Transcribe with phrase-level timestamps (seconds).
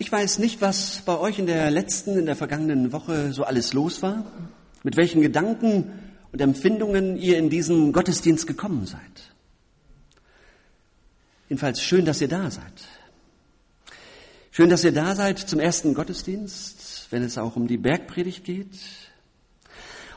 [0.00, 3.72] Ich weiß nicht, was bei euch in der letzten, in der vergangenen Woche so alles
[3.72, 4.24] los war,
[4.84, 5.90] mit welchen Gedanken
[6.30, 9.00] und Empfindungen ihr in diesen Gottesdienst gekommen seid.
[11.48, 12.72] Jedenfalls schön, dass ihr da seid.
[14.52, 18.78] Schön, dass ihr da seid zum ersten Gottesdienst, wenn es auch um die Bergpredigt geht.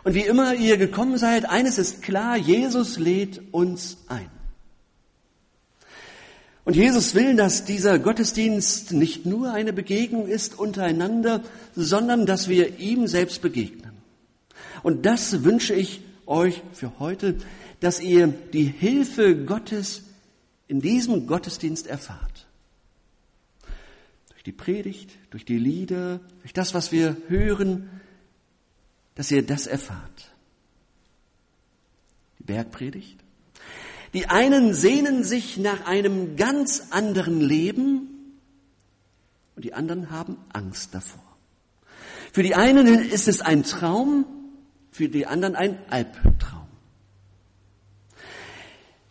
[0.04, 4.30] Und wie immer ihr gekommen seid, eines ist klar, Jesus lädt uns ein.
[6.64, 11.42] Und Jesus will, dass dieser Gottesdienst nicht nur eine Begegnung ist untereinander,
[11.76, 13.92] sondern dass wir ihm selbst begegnen.
[14.84, 17.38] Und das wünsche ich euch für heute,
[17.80, 20.04] dass ihr die Hilfe Gottes
[20.68, 22.48] in diesem Gottesdienst erfahrt.
[24.30, 27.90] Durch die Predigt, durch die Lieder, durch das, was wir hören,
[29.16, 30.32] dass ihr das erfahrt.
[32.40, 33.20] Die Bergpredigt,
[34.14, 38.40] die einen sehnen sich nach einem ganz anderen Leben
[39.56, 41.24] und die anderen haben Angst davor.
[42.34, 44.26] Für die einen ist es ein Traum,
[44.92, 46.68] für die anderen ein Albtraum.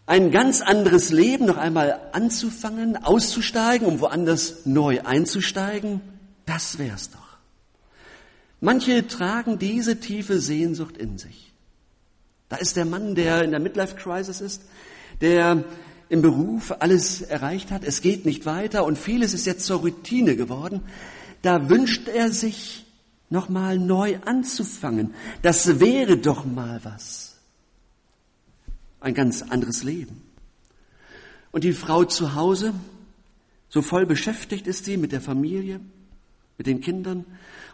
[0.06, 6.00] Ein ganz anderes Leben noch einmal anzufangen, auszusteigen, um woanders neu einzusteigen,
[6.46, 7.38] das wär's doch.
[8.60, 11.49] Manche tragen diese tiefe Sehnsucht in sich.
[12.50, 14.62] Da ist der Mann, der in der Midlife Crisis ist,
[15.20, 15.64] der
[16.08, 20.34] im Beruf alles erreicht hat, es geht nicht weiter und vieles ist jetzt zur Routine
[20.34, 20.82] geworden,
[21.42, 22.84] da wünscht er sich
[23.30, 25.14] nochmal neu anzufangen.
[25.42, 27.36] Das wäre doch mal was.
[28.98, 30.20] Ein ganz anderes Leben.
[31.52, 32.74] Und die Frau zu Hause,
[33.68, 35.80] so voll beschäftigt ist sie mit der Familie,
[36.58, 37.24] mit den Kindern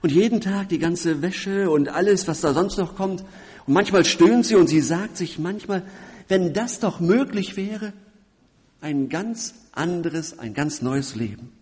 [0.02, 3.24] und jeden Tag die ganze Wäsche und alles, was da sonst noch kommt.
[3.66, 5.82] Und manchmal stöhnt sie und sie sagt sich manchmal,
[6.28, 7.92] wenn das doch möglich wäre,
[8.80, 11.52] ein ganz anderes, ein ganz neues Leben.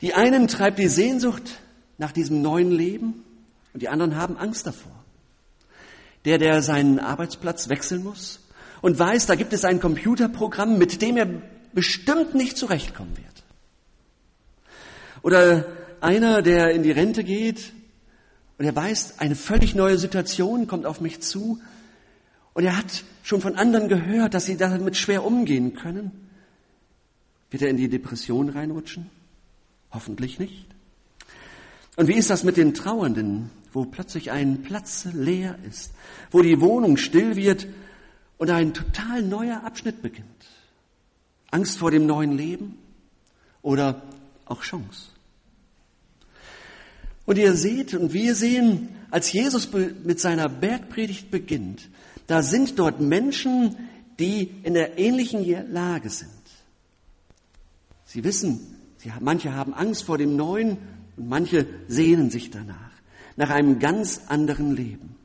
[0.00, 1.60] Die einen treibt die Sehnsucht
[1.96, 3.24] nach diesem neuen Leben
[3.72, 4.92] und die anderen haben Angst davor.
[6.24, 8.40] Der, der seinen Arbeitsplatz wechseln muss
[8.82, 11.28] und weiß, da gibt es ein Computerprogramm, mit dem er
[11.72, 13.44] bestimmt nicht zurechtkommen wird.
[15.22, 15.66] Oder
[16.00, 17.72] einer, der in die Rente geht
[18.58, 21.60] und er weiß, eine völlig neue Situation kommt auf mich zu
[22.52, 26.12] und er hat schon von anderen gehört, dass sie damit schwer umgehen können.
[27.50, 29.10] Wird er in die Depression reinrutschen?
[29.90, 30.66] Hoffentlich nicht.
[31.96, 35.92] Und wie ist das mit den Trauernden, wo plötzlich ein Platz leer ist,
[36.30, 37.66] wo die Wohnung still wird
[38.38, 40.28] und ein total neuer Abschnitt beginnt?
[41.50, 42.78] Angst vor dem neuen Leben
[43.62, 44.02] oder
[44.46, 45.13] auch Chance?
[47.26, 51.88] Und ihr seht und wir sehen, als Jesus mit seiner Bergpredigt beginnt,
[52.26, 53.76] da sind dort Menschen,
[54.18, 56.30] die in der ähnlichen Lage sind.
[58.04, 58.60] Sie wissen,
[58.98, 60.78] sie, manche haben Angst vor dem Neuen
[61.16, 62.90] und manche sehnen sich danach,
[63.36, 65.16] nach einem ganz anderen Leben.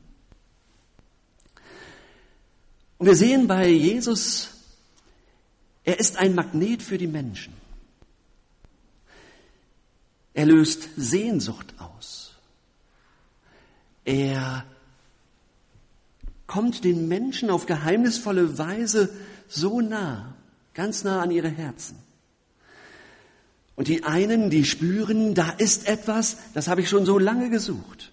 [2.98, 4.50] Und wir sehen bei Jesus,
[5.84, 7.59] er ist ein Magnet für die Menschen.
[10.40, 12.32] Er löst Sehnsucht aus.
[14.06, 14.64] Er
[16.46, 19.14] kommt den Menschen auf geheimnisvolle Weise
[19.48, 20.34] so nah,
[20.72, 21.98] ganz nah an ihre Herzen.
[23.76, 28.10] Und die einen, die spüren, da ist etwas, das habe ich schon so lange gesucht.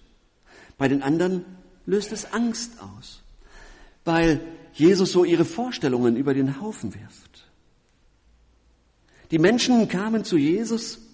[0.76, 1.46] Bei den anderen
[1.86, 3.22] löst es Angst aus,
[4.04, 4.42] weil
[4.74, 7.48] Jesus so ihre Vorstellungen über den Haufen wirft.
[9.30, 11.07] Die Menschen kamen zu Jesus,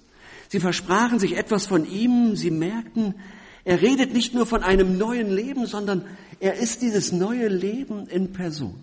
[0.55, 3.17] sie versprachen sich etwas von ihm, sie merkten,
[3.65, 6.05] er redet nicht nur von einem neuen Leben, sondern
[6.39, 8.77] er ist dieses neue Leben in Person.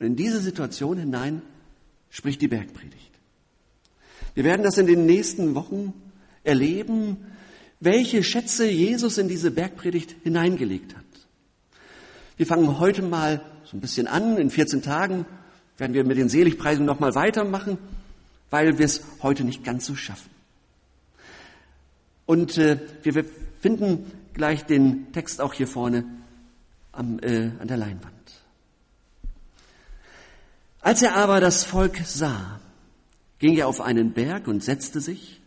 [0.00, 1.40] Und in diese Situation hinein
[2.10, 3.12] spricht die Bergpredigt.
[4.34, 5.92] Wir werden das in den nächsten Wochen
[6.42, 7.18] erleben,
[7.78, 11.04] welche Schätze Jesus in diese Bergpredigt hineingelegt hat.
[12.36, 14.36] Wir fangen heute mal so ein bisschen an.
[14.36, 15.26] In 14 Tagen
[15.78, 17.78] werden wir mit den Seligpreisen nochmal weitermachen,
[18.54, 20.30] weil wir es heute nicht ganz so schaffen.
[22.24, 23.24] Und äh, wir
[23.58, 26.04] finden gleich den Text auch hier vorne
[26.92, 28.14] am, äh, an der Leinwand.
[30.80, 32.60] Als er aber das Volk sah,
[33.40, 35.40] ging er auf einen Berg und setzte sich,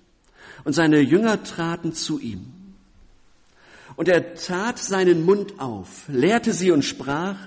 [0.66, 2.52] und seine Jünger traten zu ihm.
[3.96, 7.38] Und er tat seinen Mund auf, lehrte sie und sprach,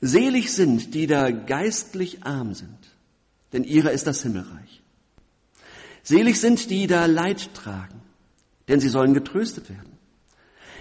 [0.00, 2.93] Selig sind, die da geistlich arm sind,
[3.54, 4.82] denn ihrer ist das Himmelreich.
[6.02, 8.02] Selig sind, die da Leid tragen,
[8.68, 9.92] denn sie sollen getröstet werden.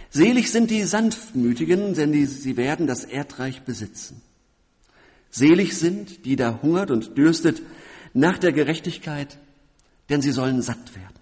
[0.09, 4.21] Selig sind die Sanftmütigen, denn die, sie werden das Erdreich besitzen.
[5.29, 7.61] Selig sind, die da hungert und dürstet
[8.13, 9.37] nach der Gerechtigkeit,
[10.09, 11.19] denn sie sollen satt werden.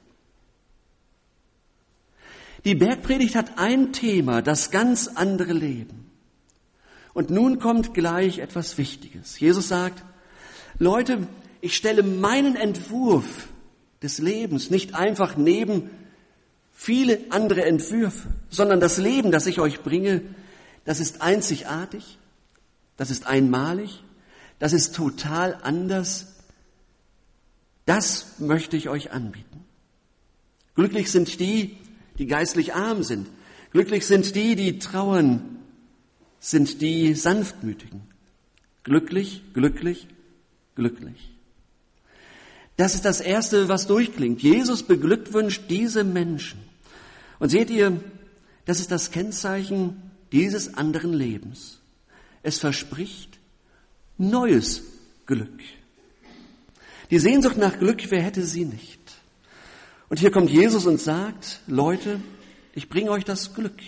[2.64, 6.12] Die Bergpredigt hat ein Thema, das ganz andere Leben.
[7.14, 9.40] Und nun kommt gleich etwas Wichtiges.
[9.40, 10.04] Jesus sagt,
[10.80, 11.28] Leute,
[11.62, 13.48] ich stelle meinen Entwurf
[14.02, 15.90] des Lebens nicht einfach neben
[16.72, 20.22] viele andere Entwürfe, sondern das Leben, das ich euch bringe,
[20.86, 22.18] das ist einzigartig,
[22.98, 24.04] das ist einmalig,
[24.58, 26.36] das ist total anders.
[27.86, 29.66] Das möchte ich euch anbieten.
[30.76, 31.78] Glücklich sind die,
[32.18, 33.28] die geistlich arm sind.
[33.72, 35.60] Glücklich sind die, die trauern,
[36.40, 38.02] sind die Sanftmütigen.
[38.84, 40.08] Glücklich, glücklich,
[40.76, 41.32] glücklich.
[42.82, 44.42] Das ist das Erste, was durchklingt.
[44.42, 46.60] Jesus beglückwünscht diese Menschen.
[47.38, 48.02] Und seht ihr,
[48.66, 50.02] das ist das Kennzeichen
[50.32, 51.78] dieses anderen Lebens.
[52.42, 53.38] Es verspricht
[54.18, 54.82] neues
[55.28, 55.60] Glück.
[57.12, 59.00] Die Sehnsucht nach Glück, wer hätte sie nicht?
[60.10, 62.20] Und hier kommt Jesus und sagt, Leute,
[62.74, 63.80] ich bringe euch das Glück.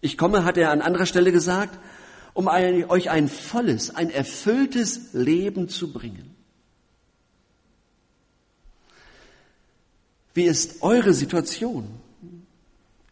[0.00, 1.78] Ich komme, hat er an anderer Stelle gesagt,
[2.34, 6.35] um euch ein volles, ein erfülltes Leben zu bringen.
[10.36, 11.88] Wie ist eure Situation?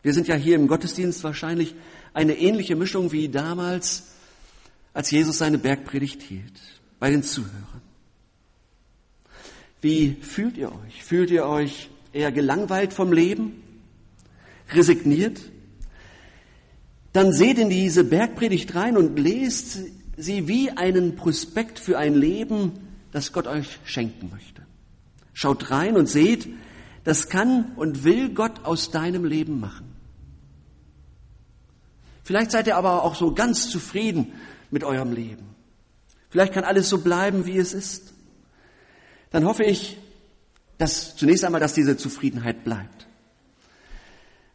[0.02, 1.74] Wir sind ja hier im Gottesdienst wahrscheinlich
[2.12, 4.08] eine ähnliche Mischung wie damals,
[4.92, 6.60] als Jesus seine Bergpredigt hielt,
[7.00, 7.80] bei den Zuhörern.
[9.80, 11.02] Wie fühlt ihr euch?
[11.02, 13.62] Fühlt ihr euch eher gelangweilt vom Leben?
[14.72, 15.40] Resigniert?
[17.14, 19.78] Dann seht in diese Bergpredigt rein und lest
[20.18, 22.72] sie wie einen Prospekt für ein Leben,
[23.12, 24.60] das Gott euch schenken möchte.
[25.32, 26.48] Schaut rein und seht,
[27.04, 29.94] das kann und will Gott aus deinem Leben machen.
[32.22, 34.32] Vielleicht seid ihr aber auch so ganz zufrieden
[34.70, 35.54] mit eurem Leben.
[36.30, 38.14] Vielleicht kann alles so bleiben, wie es ist.
[39.30, 39.98] Dann hoffe ich,
[40.78, 43.06] dass zunächst einmal, dass diese Zufriedenheit bleibt.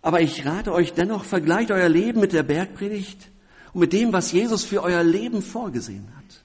[0.02, 3.30] Aber ich rate euch dennoch, vergleicht euer Leben mit der Bergpredigt
[3.74, 6.44] und mit dem, was Jesus für euer Leben vorgesehen hat.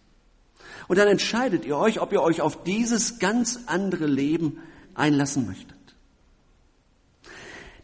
[0.89, 4.59] Und dann entscheidet ihr euch, ob ihr euch auf dieses ganz andere Leben
[4.95, 5.74] einlassen möchtet.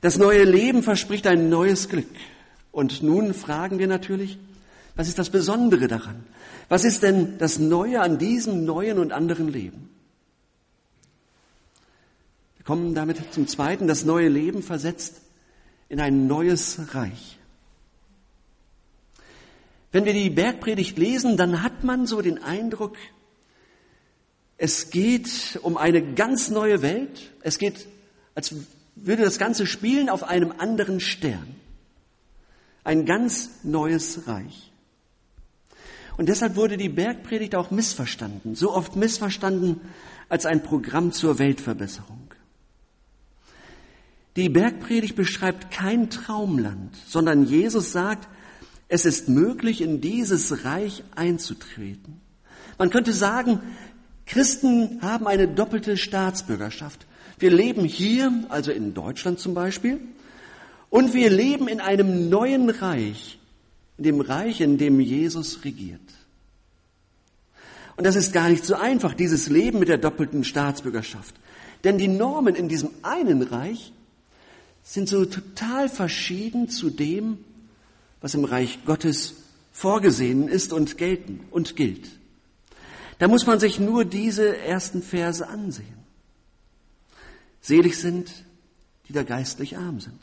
[0.00, 2.08] Das neue Leben verspricht ein neues Glück.
[2.73, 4.38] Und nun fragen wir natürlich,
[4.97, 6.25] was ist das Besondere daran?
[6.69, 9.91] Was ist denn das Neue an diesem neuen und anderen Leben?
[12.56, 13.88] Wir kommen damit zum Zweiten.
[13.88, 15.20] Das neue Leben versetzt
[15.88, 17.38] in ein neues Reich.
[19.93, 22.97] Wenn wir die Bergpredigt lesen, dann hat man so den Eindruck,
[24.56, 27.32] es geht um eine ganz neue Welt.
[27.43, 27.87] Es geht,
[28.35, 28.55] als
[29.02, 31.55] würde das Ganze spielen auf einem anderen Stern.
[32.85, 34.73] Ein ganz neues Reich.
[36.17, 39.81] Und deshalb wurde die Bergpredigt auch missverstanden, so oft missverstanden
[40.29, 42.35] als ein Programm zur Weltverbesserung.
[44.37, 48.29] Die Bergpredigt beschreibt kein Traumland, sondern Jesus sagt,
[48.88, 52.20] es ist möglich, in dieses Reich einzutreten.
[52.79, 53.61] Man könnte sagen,
[54.26, 57.06] Christen haben eine doppelte Staatsbürgerschaft.
[57.41, 59.99] Wir leben hier, also in Deutschland zum Beispiel,
[60.91, 63.39] und wir leben in einem neuen Reich,
[63.97, 66.01] in dem Reich, in dem Jesus regiert.
[67.97, 71.35] Und das ist gar nicht so einfach, dieses Leben mit der doppelten Staatsbürgerschaft.
[71.85, 73.93] Denn die Normen in diesem einen Reich
[74.83, 77.38] sind so total verschieden zu dem,
[78.21, 79.35] was im Reich Gottes
[79.73, 82.07] vorgesehen ist und gelten und gilt.
[83.19, 86.00] Da muss man sich nur diese ersten Verse ansehen.
[87.61, 88.33] Selig sind,
[89.09, 90.19] die da geistlich arm sind.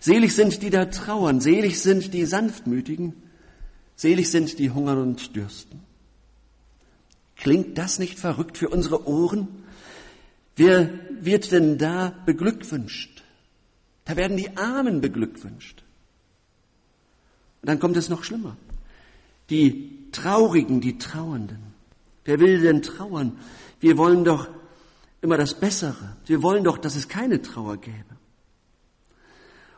[0.00, 1.40] Selig sind, die da trauern.
[1.40, 3.14] Selig sind die Sanftmütigen.
[3.94, 5.80] Selig sind die hungern und dürsten.
[7.36, 9.48] Klingt das nicht verrückt für unsere Ohren?
[10.56, 13.22] Wer wird denn da beglückwünscht?
[14.04, 15.82] Da werden die Armen beglückwünscht.
[17.62, 18.56] Und dann kommt es noch schlimmer.
[19.50, 21.58] Die Traurigen, die Trauernden.
[22.24, 23.38] Wer will denn trauern?
[23.80, 24.48] Wir wollen doch
[25.26, 26.16] immer das Bessere.
[26.26, 28.16] Wir wollen doch, dass es keine Trauer gäbe.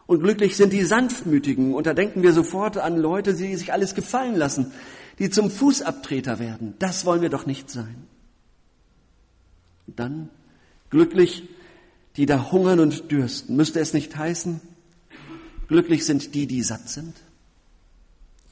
[0.07, 1.75] Und glücklich sind die Sanftmütigen.
[1.75, 4.73] Und da denken wir sofort an Leute, die sich alles gefallen lassen,
[5.19, 6.75] die zum Fußabtreter werden.
[6.79, 8.07] Das wollen wir doch nicht sein.
[9.87, 10.29] Dann
[10.91, 11.49] glücklich,
[12.17, 13.57] die da hungern und dürsten.
[13.57, 14.61] Müsste es nicht heißen,
[15.67, 17.17] glücklich sind die, die satt sind?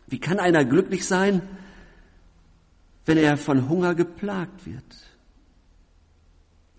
[0.07, 1.43] Wie kann einer glücklich sein,
[3.05, 5.16] wenn er von Hunger geplagt wird?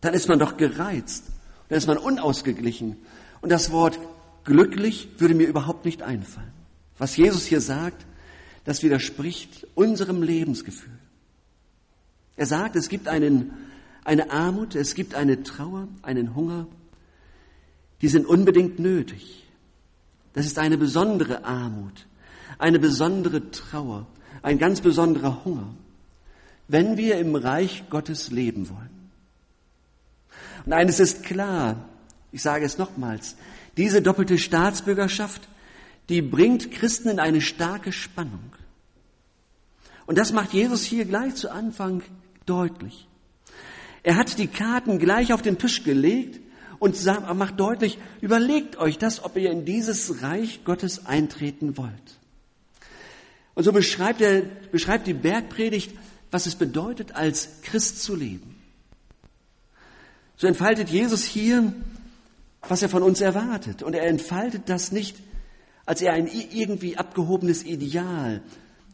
[0.08, 1.26] Dann ist man doch gereizt,
[1.68, 2.96] dann ist man unausgeglichen.
[3.42, 4.00] Und das Wort
[4.46, 6.54] glücklich würde mir überhaupt nicht einfallen.
[6.98, 8.06] Was Jesus hier sagt,
[8.64, 10.98] das widerspricht unserem Lebensgefühl.
[12.38, 13.52] Er sagt, es gibt einen,
[14.06, 16.68] eine Armut, es gibt eine Trauer, einen Hunger,
[18.02, 19.46] die sind unbedingt nötig.
[20.32, 22.08] Das ist eine besondere Armut,
[22.60, 24.08] eine besondere Trauer,
[24.42, 25.68] ein ganz besonderer Hunger,
[26.70, 29.07] wenn wir im Reich Gottes leben wollen.
[30.68, 31.88] Und eines ist klar,
[32.34, 33.38] ich sage es nochmals,
[33.78, 35.48] diese doppelte Staatsbürgerschaft,
[36.10, 38.52] die bringt Christen in eine starke Spannung.
[40.08, 42.04] Und das macht Jesus hier gleich zu Anfang
[42.46, 43.08] deutlich.
[44.04, 46.42] Er hat die Karten gleich auf den Tisch gelegt
[46.80, 47.02] und
[47.36, 52.20] macht deutlich, überlegt euch das, ob ihr in dieses Reich Gottes eintreten wollt.
[53.56, 55.98] Und so beschreibt, er, beschreibt die Bergpredigt,
[56.30, 58.57] was es bedeutet, als Christ zu leben.
[60.38, 61.74] So entfaltet Jesus hier,
[62.67, 63.84] was er von uns erwartet.
[63.84, 65.17] Und er entfaltet das nicht
[65.86, 68.41] als er ein irgendwie abgehobenes Ideal,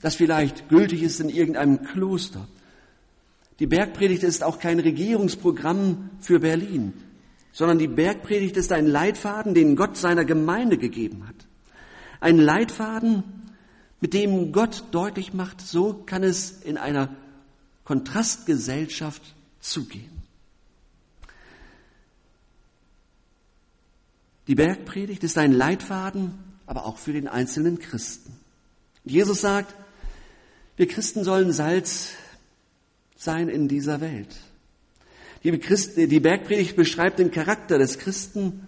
[0.02, 2.48] das vielleicht gültig ist in irgendeinem Kloster.
[3.58, 6.94] Die Bergpredigt ist auch kein Regierungsprogramm für Berlin
[7.54, 11.36] sondern die Bergpredigt ist ein Leitfaden, den Gott seiner Gemeinde gegeben hat.
[12.20, 13.24] Ein Leitfaden,
[14.02, 17.16] mit dem Gott deutlich macht, so kann es in einer
[17.86, 19.22] Kontrastgesellschaft
[19.60, 20.13] zugehen.
[24.48, 26.34] Die Bergpredigt ist ein Leitfaden,
[26.66, 28.34] aber auch für den einzelnen Christen.
[29.06, 29.74] Jesus sagt,
[30.76, 32.10] wir Christen sollen Salz
[33.16, 34.36] sein in dieser Welt.
[35.44, 38.68] Die, Bergpredigt beschreibt den Charakter des Christen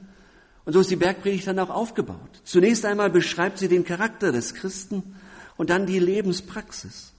[0.66, 2.42] und so ist die Bergpredigt dann auch aufgebaut.
[2.44, 5.16] Zunächst einmal beschreibt sie den Charakter des Christen
[5.58, 7.14] und dann die Lebenspraxis.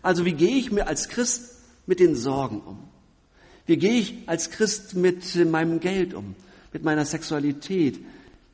[0.00, 2.88] Also wie gehe ich mir als Christ mit den Sorgen um?
[3.66, 6.34] Wie gehe ich als Christ mit meinem Geld um,
[6.72, 7.98] mit meiner Sexualität,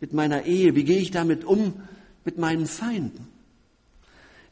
[0.00, 0.74] mit meiner Ehe?
[0.74, 1.82] Wie gehe ich damit um
[2.24, 3.28] mit meinen Feinden?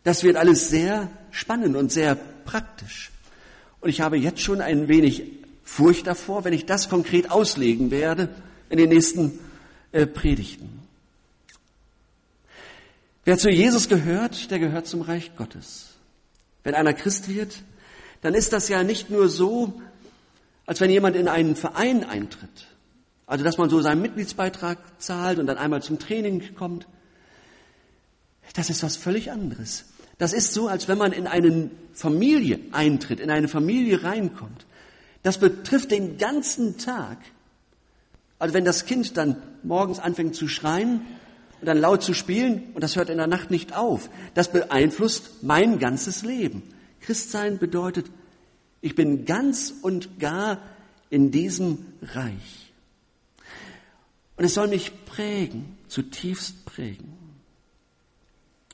[0.04, 3.11] Das wird alles sehr spannend und sehr praktisch.
[3.81, 5.25] Und ich habe jetzt schon ein wenig
[5.64, 8.28] Furcht davor, wenn ich das konkret auslegen werde
[8.69, 9.38] in den nächsten
[9.92, 10.81] äh, Predigten.
[13.25, 15.90] Wer zu Jesus gehört, der gehört zum Reich Gottes.
[16.64, 17.62] Wenn einer Christ wird,
[18.21, 19.81] dann ist das ja nicht nur so,
[20.66, 22.66] als wenn jemand in einen Verein eintritt.
[23.32, 26.86] Also, dass man so seinen Mitgliedsbeitrag zahlt und dann einmal zum Training kommt.
[28.52, 29.86] Das ist was völlig anderes.
[30.18, 34.66] Das ist so, als wenn man in eine Familie eintritt, in eine Familie reinkommt.
[35.22, 37.16] Das betrifft den ganzen Tag.
[38.38, 41.00] Also wenn das Kind dann morgens anfängt zu schreien
[41.58, 45.42] und dann laut zu spielen und das hört in der Nacht nicht auf, das beeinflusst
[45.42, 46.64] mein ganzes Leben.
[47.00, 48.10] Christsein bedeutet,
[48.82, 50.58] ich bin ganz und gar
[51.08, 52.62] in diesem Reich.
[54.42, 57.16] Und es soll mich prägen, zutiefst prägen.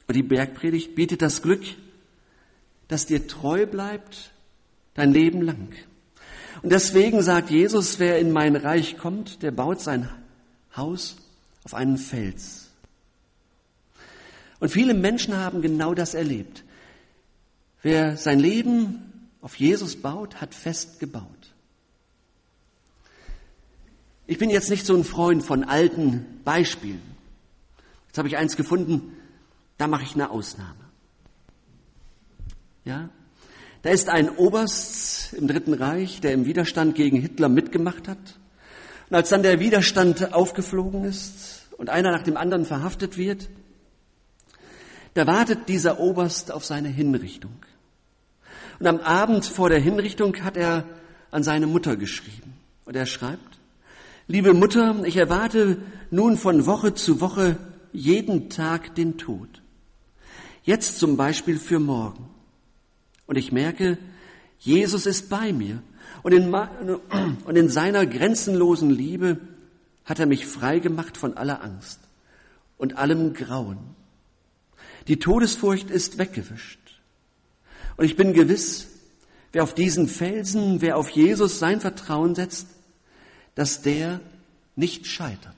[0.07, 1.63] Und die Bergpredigt bietet das Glück,
[2.89, 4.33] das dir treu bleibt
[4.95, 5.69] dein Leben lang.
[6.63, 10.09] Und deswegen sagt Jesus, wer in mein Reich kommt, der baut sein
[10.75, 11.17] Haus
[11.65, 12.71] auf einen Fels.
[14.61, 16.65] Und viele Menschen haben genau das erlebt.
[17.83, 21.53] Wer sein Leben auf Jesus baut, hat fest gebaut.
[24.29, 27.01] Ich bin jetzt nicht so ein Freund von alten Beispielen.
[28.09, 29.17] Jetzt habe ich eins gefunden,
[29.79, 30.85] da mache ich eine Ausnahme.
[32.85, 33.09] Ja?
[33.81, 38.19] Da ist ein Oberst im Dritten Reich, der im Widerstand gegen Hitler mitgemacht hat.
[39.09, 43.49] Und als dann der Widerstand aufgeflogen ist und einer nach dem anderen verhaftet wird,
[45.15, 47.65] da wartet dieser Oberst auf seine Hinrichtung.
[48.79, 50.85] Und am Abend vor der Hinrichtung hat er
[51.31, 52.53] an seine Mutter geschrieben.
[52.85, 53.58] Und er schreibt,
[54.29, 55.79] liebe Mutter, ich erwarte
[56.11, 57.57] nun von Woche zu Woche
[57.93, 59.49] jeden Tag den Tod.
[60.63, 62.29] Jetzt zum Beispiel für morgen.
[63.27, 63.99] Und ich merke,
[64.59, 65.83] Jesus ist bei mir.
[66.23, 69.39] Und in, und in seiner grenzenlosen Liebe
[70.05, 72.01] hat er mich frei gemacht von aller Angst
[72.77, 73.79] und allem Grauen.
[75.07, 76.79] Die Todesfurcht ist weggewischt.
[77.97, 78.89] Und ich bin gewiss,
[79.53, 82.69] wer auf diesen Felsen, wer auf Jesus sein Vertrauen setzt,
[83.59, 84.21] dass der
[84.77, 85.57] nicht scheitert.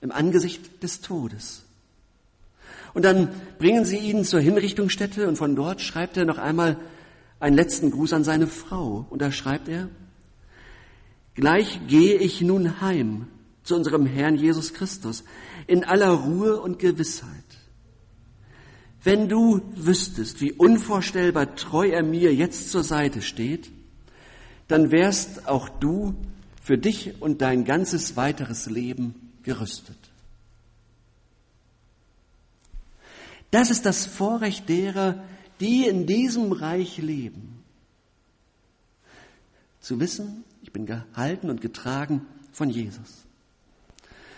[0.00, 1.64] Im Angesicht des Todes.
[2.94, 6.78] Und dann bringen sie ihn zur Hinrichtungsstätte und von dort schreibt er noch einmal
[7.40, 9.06] einen letzten Gruß an seine Frau.
[9.10, 9.90] Und da schreibt er,
[11.34, 13.26] Gleich gehe ich nun heim
[13.64, 15.24] zu unserem Herrn Jesus Christus
[15.66, 17.28] in aller Ruhe und Gewissheit.
[19.04, 23.70] Wenn du wüsstest, wie unvorstellbar treu er mir jetzt zur Seite steht,
[24.68, 26.14] dann wärst auch du
[26.62, 29.96] für dich und dein ganzes weiteres Leben gerüstet.
[33.50, 35.24] Das ist das Vorrecht derer,
[35.60, 37.64] die in diesem Reich leben.
[39.80, 43.24] Zu wissen, ich bin gehalten und getragen von Jesus.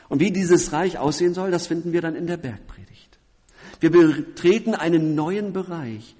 [0.09, 3.19] Und wie dieses Reich aussehen soll, das finden wir dann in der Bergpredigt.
[3.81, 6.15] Wir betreten einen neuen Bereich.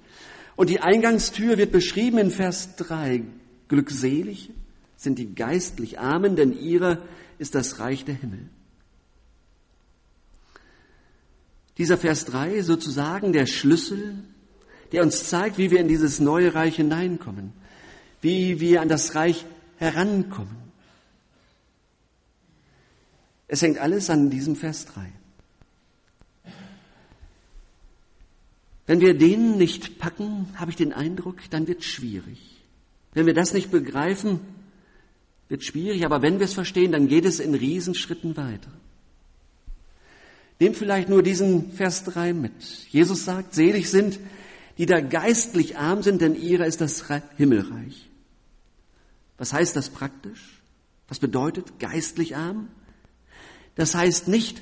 [0.55, 3.23] Und die Eingangstür wird beschrieben in Vers 3.
[3.71, 4.49] Glückselig
[4.97, 6.97] sind die geistlich Armen, denn ihrer
[7.39, 8.49] ist das Reich der Himmel.
[11.77, 14.25] Dieser Vers 3 sozusagen der Schlüssel,
[14.91, 17.53] der uns zeigt, wie wir in dieses neue Reich hineinkommen,
[18.19, 19.45] wie wir an das Reich
[19.77, 20.57] herankommen.
[23.47, 25.13] Es hängt alles an diesem Vers 3.
[28.85, 32.50] Wenn wir den nicht packen, habe ich den Eindruck, dann wird es schwierig.
[33.13, 34.39] Wenn wir das nicht begreifen,
[35.49, 38.71] wird schwierig, aber wenn wir es verstehen, dann geht es in Riesenschritten weiter.
[40.59, 42.53] Nehmt vielleicht nur diesen Vers 3 mit.
[42.89, 44.19] Jesus sagt, selig sind,
[44.77, 47.03] die da geistlich arm sind, denn ihrer ist das
[47.35, 48.09] Himmelreich.
[49.37, 50.61] Was heißt das praktisch?
[51.07, 52.69] Was bedeutet geistlich arm?
[53.75, 54.61] Das heißt nicht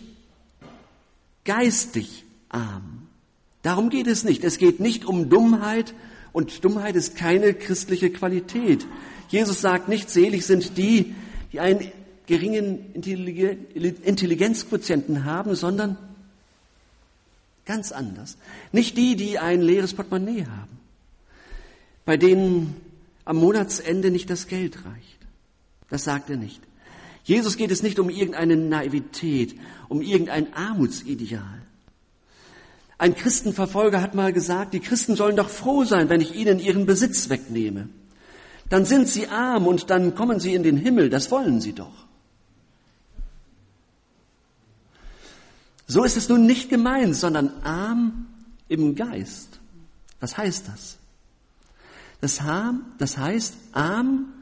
[1.44, 3.08] geistig arm.
[3.62, 4.44] Darum geht es nicht.
[4.44, 5.94] Es geht nicht um Dummheit
[6.32, 8.86] und Dummheit ist keine christliche Qualität.
[9.30, 11.14] Jesus sagt nicht, selig sind die,
[11.52, 11.92] die einen
[12.28, 15.98] geringen Intelligenzquotienten haben, sondern
[17.66, 18.38] ganz anders.
[18.72, 20.80] Nicht die, die ein leeres Portemonnaie haben,
[22.06, 22.76] bei denen
[23.26, 25.18] am Monatsende nicht das Geld reicht.
[25.90, 26.62] Das sagt er nicht.
[27.24, 29.56] Jesus geht es nicht um irgendeine Naivität,
[29.88, 31.62] um irgendein Armutsideal.
[33.00, 36.86] Ein Christenverfolger hat mal gesagt, die Christen sollen doch froh sein, wenn ich ihnen ihren
[36.86, 37.88] Besitz wegnehme.
[38.68, 42.06] Dann sind sie arm und dann kommen sie in den Himmel, das wollen sie doch.
[45.88, 48.28] So ist es nun nicht gemeint, sondern arm
[48.68, 49.60] im Geist.
[50.20, 50.98] Was heißt das?
[52.20, 52.42] Das,
[52.98, 54.34] das heißt arm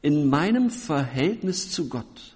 [0.00, 2.34] in meinem Verhältnis zu Gott.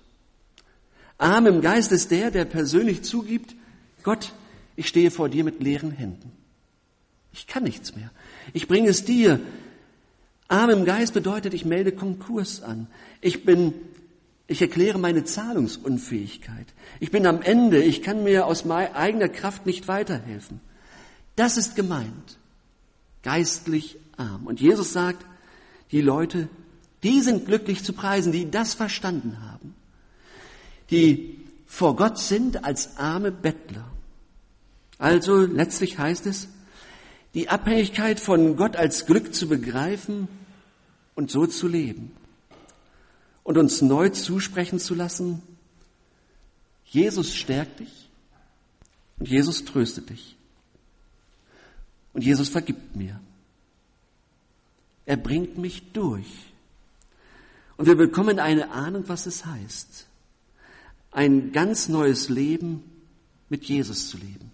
[1.16, 3.56] Arm im Geist ist der, der persönlich zugibt,
[4.02, 4.34] Gott,
[4.80, 6.32] ich stehe vor dir mit leeren Händen.
[7.34, 8.10] Ich kann nichts mehr.
[8.54, 9.38] Ich bringe es dir.
[10.48, 12.86] Arm im Geist bedeutet, ich melde Konkurs an.
[13.20, 13.74] Ich bin
[14.46, 16.66] ich erkläre meine Zahlungsunfähigkeit.
[16.98, 17.82] Ich bin am Ende.
[17.82, 20.60] Ich kann mir aus eigener Kraft nicht weiterhelfen.
[21.36, 22.38] Das ist gemeint.
[23.22, 24.46] Geistlich arm.
[24.46, 25.26] Und Jesus sagt,
[25.92, 26.48] die Leute,
[27.02, 29.74] die sind glücklich zu preisen, die das verstanden haben.
[30.90, 33.84] Die vor Gott sind als arme Bettler.
[35.00, 36.48] Also letztlich heißt es,
[37.32, 40.28] die Abhängigkeit von Gott als Glück zu begreifen
[41.14, 42.12] und so zu leben
[43.42, 45.40] und uns neu zusprechen zu lassen,
[46.84, 48.10] Jesus stärkt dich
[49.18, 50.36] und Jesus tröstet dich
[52.12, 53.18] und Jesus vergibt mir.
[55.06, 56.52] Er bringt mich durch.
[57.78, 60.06] Und wir bekommen eine Ahnung, was es heißt,
[61.10, 62.84] ein ganz neues Leben
[63.48, 64.49] mit Jesus zu leben.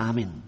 [0.00, 0.42] Amen.